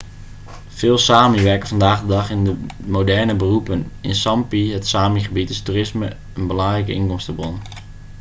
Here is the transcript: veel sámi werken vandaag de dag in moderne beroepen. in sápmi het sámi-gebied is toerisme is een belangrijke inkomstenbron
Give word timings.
veel 0.67 0.97
sámi 0.97 1.41
werken 1.43 1.67
vandaag 1.69 2.01
de 2.01 2.07
dag 2.07 2.29
in 2.29 2.69
moderne 2.85 3.35
beroepen. 3.35 3.91
in 4.01 4.15
sápmi 4.15 4.71
het 4.71 4.87
sámi-gebied 4.87 5.49
is 5.49 5.61
toerisme 5.61 6.07
is 6.07 6.13
een 6.33 6.47
belangrijke 6.47 6.93
inkomstenbron 6.93 7.59